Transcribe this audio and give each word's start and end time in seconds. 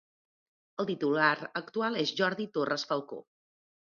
El 0.83 0.87
titular 0.91 1.35
actual 1.61 1.99
és 2.05 2.13
Jordi 2.21 2.47
Torres 2.57 2.87
Falcó. 2.93 3.21